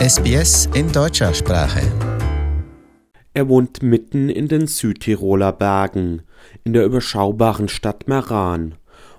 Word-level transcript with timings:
SBS 0.00 0.66
in 0.72 0.90
deutscher 0.90 1.34
Sprache. 1.34 1.82
Er 3.34 3.50
wohnt 3.50 3.82
mitten 3.82 4.30
in 4.30 4.48
den 4.48 4.66
Südtiroler 4.66 5.52
Bergen, 5.52 6.22
in 6.64 6.72
der 6.72 6.86
überschaubaren 6.86 7.68
Stadt 7.68 8.08
Meran. 8.08 8.76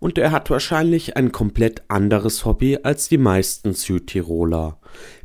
Und 0.00 0.18
er 0.18 0.32
hat 0.32 0.50
wahrscheinlich 0.50 1.16
ein 1.16 1.30
komplett 1.30 1.84
anderes 1.86 2.44
Hobby 2.44 2.80
als 2.82 3.08
die 3.08 3.18
meisten 3.18 3.74
Südtiroler. 3.74 4.80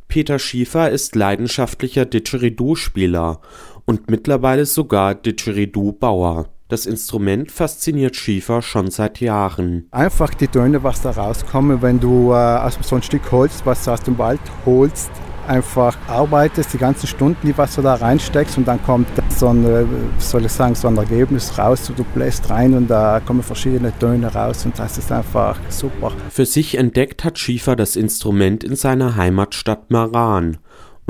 Peter 0.06 0.38
Schiefer 0.38 0.88
ist 0.88 1.16
leidenschaftlicher 1.16 2.04
Didgeridoo-Spieler 2.04 3.40
und 3.86 4.08
mittlerweile 4.08 4.66
sogar 4.66 5.16
Didgeridoo-Bauer. 5.16 6.46
Das 6.68 6.86
Instrument 6.86 7.50
fasziniert 7.50 8.14
Schiefer 8.14 8.62
schon 8.62 8.92
seit 8.92 9.18
Jahren. 9.18 9.88
Einfach 9.90 10.32
die 10.32 10.46
Töne, 10.46 10.84
was 10.84 11.02
da 11.02 11.10
rauskommen, 11.10 11.82
wenn 11.82 11.98
du 11.98 12.30
äh, 12.30 12.34
aus 12.36 12.78
so 12.82 12.94
ein 12.94 13.02
Stück 13.02 13.32
Holz, 13.32 13.62
was 13.64 13.84
du 13.84 13.90
aus 13.90 14.02
dem 14.02 14.16
Wald 14.16 14.40
holst, 14.64 15.10
einfach 15.50 15.98
arbeitest, 16.06 16.72
die 16.72 16.78
ganzen 16.78 17.08
Stunden, 17.08 17.46
die 17.46 17.58
was 17.58 17.74
du 17.74 17.82
da 17.82 17.94
reinsteckst 17.94 18.56
und 18.56 18.66
dann 18.68 18.82
kommt 18.82 19.08
so 19.28 19.48
ein, 19.48 19.64
äh, 19.64 19.84
soll 20.18 20.44
ich 20.44 20.52
sagen, 20.52 20.74
so 20.74 20.88
ein 20.88 20.96
Ergebnis 20.96 21.58
raus, 21.58 21.90
du 21.94 22.04
bläst 22.04 22.48
rein 22.48 22.74
und 22.74 22.88
da 22.88 23.20
kommen 23.20 23.42
verschiedene 23.42 23.92
Töne 23.98 24.32
raus 24.32 24.64
und 24.64 24.78
das 24.78 24.96
ist 24.96 25.10
einfach 25.10 25.58
super. 25.68 26.12
Für 26.30 26.46
sich 26.46 26.78
entdeckt 26.78 27.24
hat 27.24 27.38
Schiefer 27.38 27.74
das 27.74 27.96
Instrument 27.96 28.62
in 28.62 28.76
seiner 28.76 29.16
Heimatstadt 29.16 29.90
Maran 29.90 30.58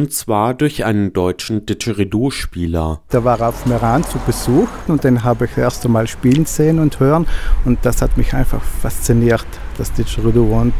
und 0.01 0.15
zwar 0.15 0.55
durch 0.55 0.87
einen 0.87 1.13
deutschen 1.13 1.67
Didgeridoo-Spieler. 1.67 3.03
Der 3.13 3.25
war 3.25 3.39
auf 3.43 3.67
Meran 3.67 4.03
zu 4.03 4.19
Besuch 4.21 4.69
und 4.89 5.05
den 5.05 5.25
habe 5.25 5.45
ich 5.45 5.59
erst 5.59 5.85
einmal 5.85 6.07
spielen 6.07 6.47
sehen 6.47 6.79
und 6.79 7.01
hören 7.01 7.27
und 7.67 7.81
das 7.83 8.01
hat 8.01 8.17
mich 8.17 8.33
einfach 8.33 8.63
fasziniert, 8.63 9.47
das 9.77 9.93
Didgeridoo 9.93 10.59
und 10.59 10.73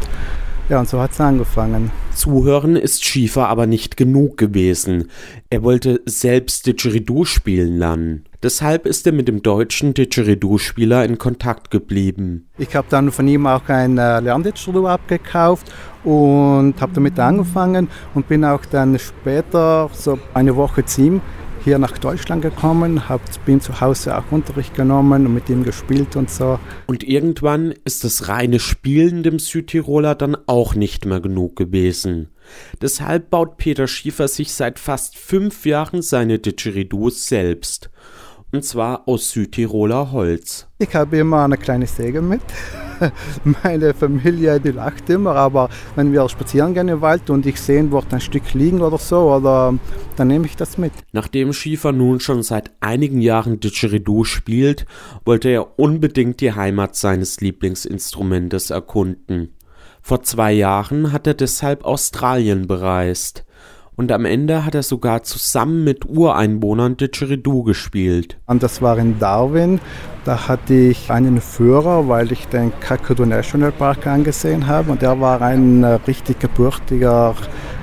ja, 0.71 0.79
und 0.79 0.87
so 0.87 1.01
hat 1.01 1.11
es 1.11 1.19
angefangen. 1.19 1.91
Zuhören 2.15 2.77
ist 2.77 3.03
Schiefer 3.03 3.49
aber 3.49 3.67
nicht 3.67 3.97
genug 3.97 4.37
gewesen. 4.37 5.09
Er 5.49 5.63
wollte 5.63 6.01
selbst 6.05 6.65
Didgeridoo 6.65 7.25
spielen 7.25 7.77
lernen. 7.77 8.23
Deshalb 8.41 8.85
ist 8.85 9.05
er 9.05 9.11
mit 9.11 9.27
dem 9.27 9.43
deutschen 9.43 9.93
Didgeridoo-Spieler 9.93 11.03
in 11.03 11.17
Kontakt 11.17 11.71
geblieben. 11.71 12.47
Ich 12.57 12.73
habe 12.73 12.87
dann 12.89 13.11
von 13.11 13.27
ihm 13.27 13.45
auch 13.47 13.67
ein 13.67 13.97
äh, 13.97 14.21
Lerndidgeridoo 14.21 14.87
abgekauft 14.87 15.71
und 16.05 16.75
habe 16.79 16.93
damit 16.93 17.19
angefangen 17.19 17.89
und 18.15 18.29
bin 18.29 18.45
auch 18.45 18.65
dann 18.65 18.97
später, 18.97 19.89
so 19.91 20.17
eine 20.33 20.55
Woche 20.55 20.85
ihm, 20.97 21.21
hier 21.63 21.79
nach 21.79 21.97
Deutschland 21.97 22.41
gekommen, 22.41 23.09
hab, 23.09 23.21
bin 23.45 23.61
zu 23.61 23.81
Hause 23.81 24.17
auch 24.17 24.31
Unterricht 24.31 24.75
genommen 24.75 25.25
und 25.25 25.33
mit 25.33 25.49
ihm 25.49 25.63
gespielt 25.63 26.15
und 26.15 26.29
so. 26.29 26.59
Und 26.87 27.03
irgendwann 27.03 27.73
ist 27.85 28.03
das 28.03 28.27
reine 28.27 28.59
Spielen 28.59 29.23
dem 29.23 29.39
Südtiroler 29.39 30.15
dann 30.15 30.37
auch 30.47 30.75
nicht 30.75 31.05
mehr 31.05 31.19
genug 31.19 31.55
gewesen. 31.55 32.29
Deshalb 32.81 33.29
baut 33.29 33.57
Peter 33.57 33.87
Schiefer 33.87 34.27
sich 34.27 34.53
seit 34.53 34.79
fast 34.79 35.17
fünf 35.17 35.65
Jahren 35.65 36.01
seine 36.01 36.39
Didgeridoos 36.39 37.27
selbst 37.27 37.89
und 38.51 38.65
zwar 38.65 39.07
aus 39.07 39.31
Südtiroler 39.31 40.11
Holz. 40.11 40.67
Ich 40.77 40.93
habe 40.95 41.17
immer 41.17 41.43
eine 41.43 41.57
kleine 41.57 41.87
Säge 41.87 42.21
mit. 42.21 42.41
Meine 43.63 43.93
Familie, 43.93 44.59
die 44.59 44.71
lacht 44.71 45.09
immer, 45.09 45.35
aber 45.35 45.69
wenn 45.95 46.11
wir 46.11 46.27
spazieren 46.29 46.73
gehen 46.73 46.87
im 46.87 47.01
Wald 47.01 47.29
und 47.29 47.45
ich 47.45 47.59
sehe 47.59 47.83
dort 47.83 48.13
ein 48.13 48.21
Stück 48.21 48.53
liegen 48.53 48.81
oder 48.81 48.97
so, 48.97 49.33
oder, 49.33 49.73
dann 50.15 50.27
nehme 50.27 50.45
ich 50.45 50.55
das 50.55 50.77
mit. 50.77 50.93
Nachdem 51.11 51.53
Schiefer 51.53 51.91
nun 51.91 52.19
schon 52.19 52.43
seit 52.43 52.71
einigen 52.79 53.21
Jahren 53.21 53.59
Didgeridoo 53.59 54.23
spielt, 54.23 54.85
wollte 55.25 55.49
er 55.49 55.79
unbedingt 55.79 56.41
die 56.41 56.53
Heimat 56.53 56.95
seines 56.95 57.41
Lieblingsinstrumentes 57.41 58.69
erkunden. 58.69 59.55
Vor 60.01 60.23
zwei 60.23 60.51
Jahren 60.51 61.11
hat 61.11 61.27
er 61.27 61.35
deshalb 61.35 61.85
Australien 61.85 62.67
bereist 62.67 63.45
und 63.95 64.11
am 64.11 64.25
Ende 64.25 64.65
hat 64.65 64.73
er 64.73 64.83
sogar 64.83 65.21
zusammen 65.21 65.83
mit 65.83 66.05
Ureinwohnern 66.05 66.97
Didgeridoo 66.97 67.63
gespielt. 67.63 68.39
Und 68.47 68.63
das 68.63 68.81
war 68.81 68.97
in 68.97 69.19
Darwin. 69.19 69.79
Da 70.23 70.47
hatte 70.47 70.75
ich 70.75 71.09
einen 71.09 71.41
Führer, 71.41 72.07
weil 72.07 72.31
ich 72.31 72.47
den 72.47 72.71
Kakadu 72.79 73.25
National 73.25 73.71
Park 73.71 74.05
angesehen 74.05 74.67
habe 74.67 74.91
und 74.91 75.01
er 75.01 75.19
war 75.19 75.41
ein 75.41 75.83
äh, 75.83 75.93
richtig 76.05 76.39
gebürtiger 76.39 77.33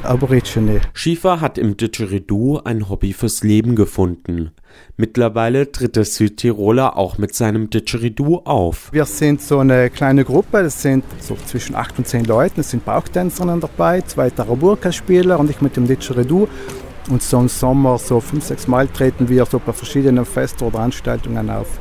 Aborigine. 0.04 0.80
Schiefer 0.94 1.40
hat 1.40 1.58
im 1.58 1.76
Didgeridoo 1.76 2.60
ein 2.62 2.88
Hobby 2.88 3.12
fürs 3.12 3.42
Leben 3.42 3.74
gefunden. 3.74 4.52
Mittlerweile 4.96 5.72
tritt 5.72 5.96
der 5.96 6.04
Südtiroler 6.04 6.96
auch 6.96 7.18
mit 7.18 7.34
seinem 7.34 7.70
Didgeridoo 7.70 8.42
auf. 8.44 8.92
Wir 8.92 9.04
sind 9.04 9.42
so 9.42 9.58
eine 9.58 9.90
kleine 9.90 10.24
Gruppe, 10.24 10.62
das 10.62 10.80
sind 10.80 11.02
so 11.18 11.36
zwischen 11.44 11.74
acht 11.74 11.98
und 11.98 12.06
zehn 12.06 12.24
Leuten, 12.24 12.60
es 12.60 12.70
sind 12.70 12.84
Bauchtänzerinnen 12.84 13.60
dabei, 13.60 14.02
zwei 14.02 14.30
Taraburka-Spieler 14.30 15.40
und 15.40 15.50
ich 15.50 15.60
mit 15.60 15.76
dem 15.76 15.88
Didgeridoo. 15.88 16.46
Und 17.10 17.20
so 17.20 17.40
im 17.40 17.48
Sommer, 17.48 17.98
so 17.98 18.20
fünf, 18.20 18.44
sechs 18.44 18.68
Mal 18.68 18.86
treten 18.86 19.28
wir 19.28 19.44
so 19.46 19.58
bei 19.58 19.72
verschiedenen 19.72 20.24
Festen 20.24 20.62
oder 20.64 20.76
Veranstaltungen 20.76 21.50
auf. 21.50 21.80